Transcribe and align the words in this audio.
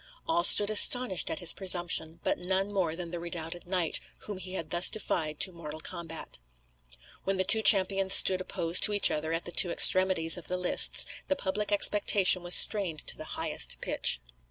All 0.27 0.43
stood 0.43 0.71
astonished 0.71 1.29
at 1.29 1.37
his 1.37 1.53
presumption, 1.53 2.19
but 2.23 2.39
none 2.39 2.73
more 2.73 2.95
than 2.95 3.11
the 3.11 3.19
redoubted 3.19 3.67
knight 3.67 3.99
whom 4.21 4.39
he 4.39 4.53
had 4.53 4.71
thus 4.71 4.89
defied 4.89 5.39
to 5.41 5.51
mortal 5.51 5.79
combat. 5.79 6.39
When 7.23 7.37
the 7.37 7.43
two 7.43 7.61
champions 7.61 8.15
stood 8.15 8.41
opposed 8.41 8.81
to 8.81 8.93
each 8.93 9.11
other 9.11 9.31
at 9.31 9.45
the 9.45 9.51
two 9.51 9.69
extremities 9.69 10.37
of 10.37 10.47
the 10.47 10.57
lists 10.57 11.05
the 11.27 11.35
public 11.35 11.71
expectation 11.71 12.41
was 12.41 12.55
strained 12.55 13.05
to 13.05 13.23
highest 13.23 13.79
pitch. 13.79 14.19